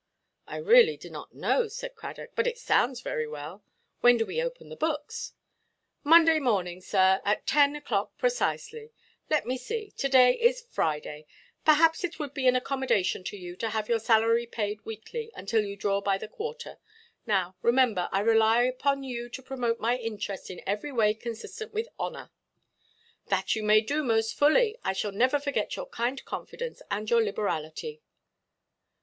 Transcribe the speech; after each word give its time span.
"I 0.47 0.57
really 0.57 0.97
do 0.97 1.11
not 1.11 1.31
know," 1.35 1.67
said 1.67 1.93
Cradock; 1.95 2.29
"but 2.33 2.47
it 2.47 2.57
sounds 2.57 3.01
very 3.01 3.27
well. 3.27 3.63
When 3.99 4.17
do 4.17 4.25
we 4.25 4.41
open 4.41 4.69
the 4.69 4.75
books?" 4.75 5.33
"Monday 6.03 6.39
morning, 6.39 6.81
sir, 6.81 7.21
at 7.23 7.45
ten 7.45 7.75
oʼclock 7.79 8.09
precisely. 8.17 8.89
Let 9.29 9.45
me 9.45 9.59
see: 9.59 9.91
to–day 9.91 10.39
is 10.39 10.65
Friday. 10.71 11.27
Perhaps 11.65 12.03
it 12.03 12.17
would 12.17 12.33
be 12.33 12.47
an 12.47 12.55
accommodation 12.55 13.23
to 13.25 13.37
you, 13.37 13.55
to 13.57 13.69
have 13.69 13.89
your 13.89 13.99
salary 13.99 14.47
paid 14.47 14.83
weekly, 14.85 15.29
until 15.35 15.63
you 15.63 15.75
draw 15.75 16.01
by 16.01 16.17
the 16.17 16.27
quarter. 16.27 16.79
Now, 17.27 17.55
remember, 17.61 18.09
I 18.11 18.21
rely 18.21 18.63
upon 18.63 19.03
you 19.03 19.29
to 19.29 19.43
promote 19.43 19.79
my 19.79 19.97
interest 19.99 20.49
in 20.49 20.63
every 20.65 20.91
way 20.91 21.13
consistent 21.13 21.75
with 21.75 21.87
honour." 21.99 22.31
"That 23.27 23.55
you 23.55 23.61
may 23.61 23.81
do, 23.81 24.01
most 24.01 24.33
fully. 24.35 24.79
I 24.83 24.93
shall 24.93 25.11
never 25.11 25.37
forget 25.39 25.75
your 25.75 25.85
kind 25.85 26.25
confidence, 26.25 26.81
and 26.89 27.07
your 27.07 27.21
liberality." 27.23 28.01